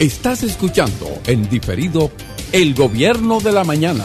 Estás 0.00 0.42
escuchando 0.42 1.06
en 1.24 1.48
diferido 1.48 2.10
El 2.50 2.74
Gobierno 2.74 3.38
de 3.38 3.52
la 3.52 3.62
Mañana. 3.62 4.04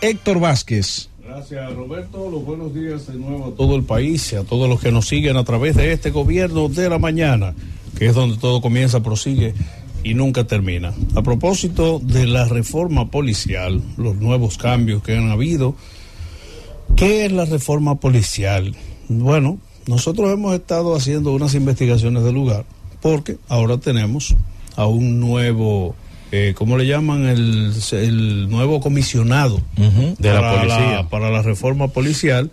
Héctor 0.00 0.40
Vázquez. 0.40 1.10
Gracias 1.22 1.72
Roberto, 1.76 2.28
los 2.28 2.44
buenos 2.44 2.74
días 2.74 3.06
de 3.06 3.14
nuevo 3.14 3.46
a 3.46 3.54
todo 3.54 3.76
el 3.76 3.84
país 3.84 4.32
y 4.32 4.36
a 4.36 4.42
todos 4.42 4.68
los 4.68 4.80
que 4.80 4.90
nos 4.90 5.06
siguen 5.06 5.36
a 5.36 5.44
través 5.44 5.76
de 5.76 5.92
este 5.92 6.10
Gobierno 6.10 6.68
de 6.68 6.88
la 6.90 6.98
Mañana, 6.98 7.54
que 7.96 8.06
es 8.06 8.16
donde 8.16 8.36
todo 8.36 8.60
comienza, 8.60 9.00
prosigue 9.00 9.54
y 10.02 10.14
nunca 10.14 10.42
termina. 10.42 10.92
A 11.14 11.22
propósito 11.22 12.00
de 12.00 12.26
la 12.26 12.46
reforma 12.46 13.08
policial, 13.12 13.80
los 13.96 14.16
nuevos 14.16 14.58
cambios 14.58 15.04
que 15.04 15.16
han 15.16 15.30
habido, 15.30 15.76
¿qué 16.96 17.26
es 17.26 17.32
la 17.32 17.44
reforma 17.44 17.94
policial? 17.94 18.74
Bueno, 19.08 19.58
nosotros 19.86 20.32
hemos 20.32 20.52
estado 20.52 20.96
haciendo 20.96 21.32
unas 21.32 21.54
investigaciones 21.54 22.24
de 22.24 22.32
lugar 22.32 22.64
porque 23.06 23.36
ahora 23.48 23.78
tenemos 23.78 24.34
a 24.74 24.86
un 24.86 25.20
nuevo, 25.20 25.94
eh, 26.32 26.54
¿cómo 26.56 26.76
le 26.76 26.88
llaman? 26.88 27.24
El, 27.24 28.48
nuevo 28.50 28.80
comisionado 28.80 29.62
de 29.76 30.28
para 30.28 30.40
la 30.40 30.60
policía. 30.60 31.08
para 31.08 31.30
la 31.30 31.40
reforma 31.40 31.86
policial, 31.86 32.50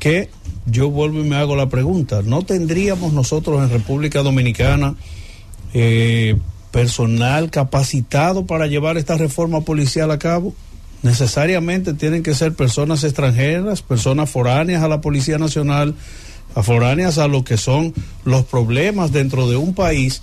que 0.00 0.30
yo 0.66 0.90
vuelvo 0.90 1.20
y 1.20 1.22
me 1.22 1.36
hago 1.36 1.54
la 1.54 1.68
pregunta, 1.68 2.22
¿no 2.24 2.42
tendríamos 2.42 3.12
nosotros 3.12 3.62
en 3.62 3.70
República 3.70 4.24
Dominicana 4.24 4.96
eh, 5.74 6.38
personal 6.72 7.52
capacitado 7.52 8.46
para 8.46 8.66
llevar 8.66 8.96
esta 8.96 9.16
reforma 9.16 9.60
policial 9.60 10.10
a 10.10 10.18
cabo? 10.18 10.56
Necesariamente 11.04 11.94
tienen 11.94 12.24
que 12.24 12.34
ser 12.34 12.54
personas 12.54 13.04
extranjeras, 13.04 13.82
personas 13.82 14.28
foráneas 14.28 14.82
a 14.82 14.88
la 14.88 15.00
Policía 15.00 15.38
Nacional, 15.38 15.94
foráneas 16.62 17.18
a 17.18 17.28
lo 17.28 17.44
que 17.44 17.56
son 17.56 17.92
los 18.24 18.44
problemas 18.44 19.12
dentro 19.12 19.48
de 19.48 19.56
un 19.56 19.74
país 19.74 20.22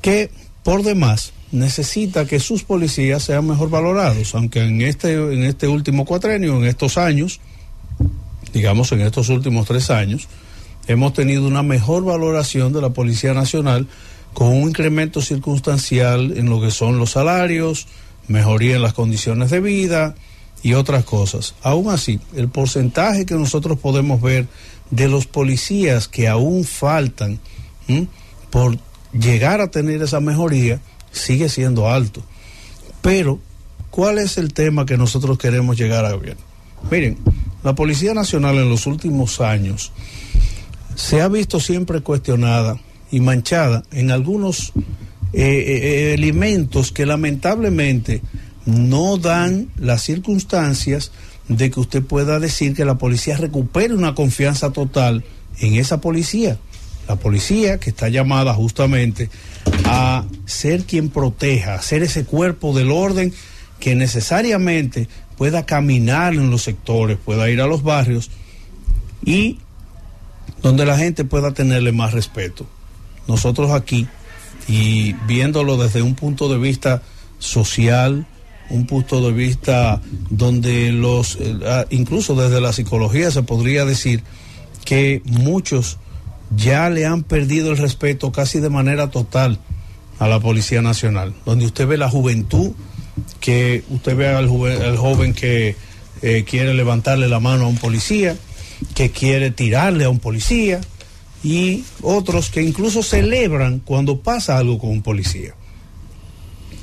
que 0.00 0.30
por 0.62 0.82
demás 0.82 1.32
necesita 1.52 2.26
que 2.26 2.40
sus 2.40 2.64
policías 2.64 3.22
sean 3.22 3.46
mejor 3.46 3.70
valorados, 3.70 4.34
aunque 4.34 4.60
en 4.60 4.80
este, 4.80 5.14
en 5.14 5.44
este 5.44 5.68
último 5.68 6.04
cuatrenio, 6.04 6.56
en 6.56 6.64
estos 6.64 6.98
años, 6.98 7.40
digamos 8.52 8.90
en 8.92 9.02
estos 9.02 9.28
últimos 9.28 9.66
tres 9.66 9.90
años, 9.90 10.28
hemos 10.86 11.12
tenido 11.12 11.46
una 11.46 11.62
mejor 11.62 12.04
valoración 12.04 12.72
de 12.72 12.80
la 12.80 12.90
Policía 12.90 13.34
Nacional 13.34 13.86
con 14.32 14.48
un 14.48 14.68
incremento 14.70 15.20
circunstancial 15.20 16.36
en 16.36 16.48
lo 16.48 16.60
que 16.60 16.70
son 16.70 16.98
los 16.98 17.10
salarios, 17.10 17.86
mejoría 18.28 18.76
en 18.76 18.82
las 18.82 18.94
condiciones 18.94 19.50
de 19.50 19.60
vida 19.60 20.14
y 20.62 20.74
otras 20.74 21.04
cosas. 21.04 21.54
Aún 21.62 21.90
así, 21.90 22.20
el 22.34 22.48
porcentaje 22.48 23.26
que 23.26 23.34
nosotros 23.34 23.78
podemos 23.78 24.20
ver 24.20 24.46
de 24.90 25.08
los 25.08 25.26
policías 25.26 26.08
que 26.08 26.28
aún 26.28 26.64
faltan 26.64 27.40
por 28.50 28.78
llegar 29.12 29.60
a 29.60 29.70
tener 29.70 30.02
esa 30.02 30.20
mejoría 30.20 30.80
sigue 31.10 31.48
siendo 31.48 31.88
alto. 31.88 32.22
Pero, 33.00 33.40
¿cuál 33.90 34.18
es 34.18 34.38
el 34.38 34.52
tema 34.52 34.86
que 34.86 34.96
nosotros 34.96 35.38
queremos 35.38 35.76
llegar 35.76 36.04
a 36.04 36.16
ver? 36.16 36.36
Miren, 36.90 37.18
la 37.64 37.74
Policía 37.74 38.14
Nacional 38.14 38.56
en 38.56 38.68
los 38.68 38.86
últimos 38.86 39.40
años 39.40 39.92
se 40.94 41.20
ha 41.20 41.28
visto 41.28 41.60
siempre 41.60 42.00
cuestionada 42.00 42.78
y 43.10 43.20
manchada 43.20 43.82
en 43.92 44.10
algunos 44.10 44.72
eh, 45.32 45.42
eh, 45.42 46.14
elementos 46.14 46.92
que 46.92 47.06
lamentablemente 47.06 48.22
no 48.66 49.16
dan 49.16 49.68
las 49.76 50.02
circunstancias 50.02 51.12
de 51.48 51.70
que 51.70 51.80
usted 51.80 52.02
pueda 52.02 52.38
decir 52.38 52.74
que 52.74 52.84
la 52.84 52.98
policía 52.98 53.36
recupere 53.36 53.94
una 53.94 54.14
confianza 54.14 54.70
total 54.70 55.24
en 55.58 55.74
esa 55.74 56.00
policía. 56.00 56.58
La 57.08 57.16
policía 57.16 57.78
que 57.78 57.90
está 57.90 58.08
llamada 58.08 58.54
justamente 58.54 59.28
a 59.84 60.24
ser 60.46 60.84
quien 60.84 61.08
proteja, 61.08 61.74
a 61.74 61.82
ser 61.82 62.02
ese 62.02 62.24
cuerpo 62.24 62.74
del 62.74 62.90
orden 62.90 63.32
que 63.80 63.94
necesariamente 63.96 65.08
pueda 65.36 65.66
caminar 65.66 66.34
en 66.34 66.50
los 66.50 66.62
sectores, 66.62 67.18
pueda 67.18 67.50
ir 67.50 67.60
a 67.60 67.66
los 67.66 67.82
barrios 67.82 68.30
y 69.24 69.58
donde 70.62 70.86
la 70.86 70.96
gente 70.96 71.24
pueda 71.24 71.52
tenerle 71.52 71.90
más 71.90 72.12
respeto. 72.12 72.66
Nosotros 73.26 73.72
aquí, 73.72 74.06
y 74.68 75.14
viéndolo 75.26 75.76
desde 75.76 76.02
un 76.02 76.14
punto 76.14 76.48
de 76.48 76.58
vista 76.58 77.02
social, 77.40 78.26
un 78.72 78.86
punto 78.86 79.24
de 79.24 79.32
vista 79.32 80.00
donde 80.30 80.92
los, 80.92 81.36
eh, 81.36 81.56
ah, 81.66 81.84
incluso 81.90 82.34
desde 82.34 82.60
la 82.60 82.72
psicología 82.72 83.30
se 83.30 83.42
podría 83.42 83.84
decir 83.84 84.22
que 84.84 85.22
muchos 85.24 85.98
ya 86.56 86.90
le 86.90 87.06
han 87.06 87.22
perdido 87.22 87.70
el 87.70 87.76
respeto 87.76 88.32
casi 88.32 88.60
de 88.60 88.70
manera 88.70 89.10
total 89.10 89.58
a 90.18 90.26
la 90.26 90.40
Policía 90.40 90.82
Nacional, 90.82 91.34
donde 91.44 91.66
usted 91.66 91.86
ve 91.86 91.96
la 91.96 92.08
juventud, 92.08 92.72
que 93.40 93.84
usted 93.90 94.16
ve 94.16 94.28
al, 94.28 94.48
joven 94.48 95.34
que 95.34 95.76
eh, 96.22 96.44
quiere 96.44 96.74
levantarle 96.74 97.28
la 97.28 97.40
mano 97.40 97.64
a 97.64 97.68
un 97.68 97.76
policía, 97.76 98.36
que 98.94 99.10
quiere 99.10 99.50
tirarle 99.50 100.04
a 100.04 100.10
un 100.10 100.18
policía, 100.18 100.80
y 101.44 101.84
otros 102.02 102.50
que 102.50 102.62
incluso 102.62 103.02
celebran 103.02 103.80
cuando 103.80 104.20
pasa 104.20 104.58
algo 104.58 104.78
con 104.78 104.90
un 104.90 105.02
policía. 105.02 105.54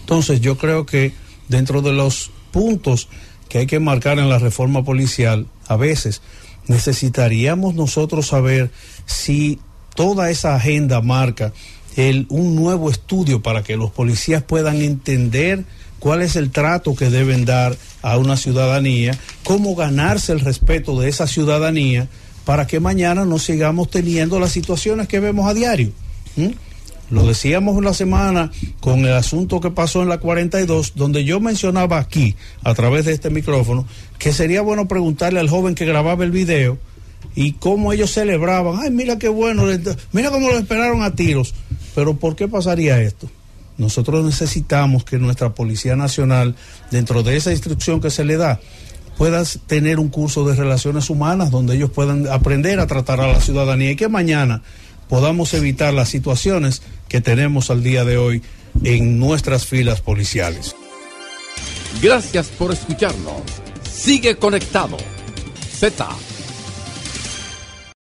Entonces 0.02 0.42
yo 0.42 0.58
creo 0.58 0.86
que 0.86 1.14
dentro 1.50 1.82
de 1.82 1.92
los 1.92 2.32
puntos 2.52 3.10
que 3.50 3.60
hay 3.60 3.68
que 3.68 3.80
marcar 3.80 4.20
en 4.20 4.30
la 4.30 4.40
reforma 4.40 4.84
policial, 4.84 5.48
a 5.68 5.76
veces 5.76 6.22
necesitaríamos 6.68 7.76
nosotros 7.76 8.28
saber 8.28 8.72
si 9.06 9.59
toda 9.96 10.30
esa 10.30 10.56
agenda 10.56 11.02
marca 11.02 11.52
un 12.30 12.56
nuevo 12.56 12.90
estudio 12.90 13.42
para 13.42 13.62
que 13.64 13.76
los 13.76 13.92
policías 13.92 14.42
puedan 14.42 14.82
entender 14.82 15.66
cuál 16.00 16.22
es 16.22 16.38
el 16.38 16.50
trato 16.50 16.96
que 16.96 17.09
deben 17.09 17.44
dar 17.44 17.76
a 18.02 18.18
una 18.18 18.38
ciudadanía, 18.38 19.18
cómo 19.44 19.76
ganarse 19.76 20.32
el 20.32 20.40
respeto 20.40 20.98
de 21.00 21.09
esa 21.09 21.28
ciudadanía 21.28 22.08
para 22.46 22.68
que 22.68 22.80
mañana 22.80 23.26
no 23.26 23.38
sigamos 23.38 23.90
teniendo 23.90 24.40
las 24.40 24.52
situaciones 24.52 25.09
que 25.09 25.20
vemos 25.20 25.48
a 25.48 25.54
diario. 25.54 25.92
Lo 27.09 27.25
decíamos 27.25 27.75
una 27.75 27.94
semana 27.94 28.52
con 28.80 29.00
el 29.00 29.14
asunto 29.14 29.59
que 29.59 29.72
pasó 29.72 30.03
en 30.03 30.09
la 30.09 30.20
42, 30.20 30.94
donde 30.96 31.24
yo 31.24 31.40
mencionaba 31.40 31.97
aquí, 31.97 32.36
a 32.64 32.75
través 32.75 33.06
de 33.06 33.14
este 33.14 33.30
micrófono, 33.30 33.88
que 34.20 34.31
sería 34.31 34.62
bueno 34.62 34.88
preguntarle 34.88 35.40
al 35.40 35.50
joven 35.50 35.74
que 35.74 35.86
grababa 35.86 36.24
el 36.24 36.31
video 36.31 36.78
y 37.36 37.53
cómo 37.53 37.94
ellos 37.94 38.12
celebraban. 38.12 38.80
Ay, 38.81 38.92
mira 38.92 39.18
qué 39.18 39.30
bueno, 39.30 39.64
mira 40.12 40.30
cómo 40.30 40.50
lo 40.50 40.58
esperaron 40.58 41.02
a 41.02 41.16
tiros. 41.16 41.56
Pero 41.96 42.16
¿por 42.16 42.36
qué 42.36 42.47
pasaría 42.47 43.02
esto? 43.02 43.30
Nosotros 43.78 44.24
necesitamos 44.26 45.03
que 45.03 45.18
nuestra 45.18 45.56
Policía 45.56 45.96
Nacional, 45.96 46.56
dentro 46.91 47.24
de 47.24 47.38
esa 47.38 47.52
instrucción 47.52 48.02
que 48.02 48.09
se 48.09 48.26
le 48.26 48.38
da, 48.38 48.59
pueda 49.18 49.44
tener 49.68 50.00
un 50.00 50.09
curso 50.09 50.46
de 50.47 50.56
relaciones 50.56 51.09
humanas 51.09 51.50
donde 51.50 51.76
ellos 51.76 51.90
puedan 51.90 52.28
aprender 52.28 52.80
a 52.80 52.88
tratar 52.88 53.20
a 53.20 53.28
la 53.28 53.41
ciudadanía 53.41 53.91
y 53.91 53.96
que 53.96 54.08
mañana 54.08 54.62
podamos 55.09 55.53
evitar 55.53 55.94
las 55.94 56.08
situaciones 56.08 56.81
que 57.09 57.20
tenemos 57.20 57.70
al 57.70 57.84
día 57.84 58.06
de 58.06 58.18
hoy 58.18 58.42
en 58.84 59.20
nuestras 59.20 59.66
filas 59.66 60.00
policiales. 60.00 60.75
Gracias 62.02 62.47
por 62.47 62.72
escucharnos. 62.72 63.42
Sigue 63.92 64.38
conectado. 64.38 64.96
Z 65.78 66.08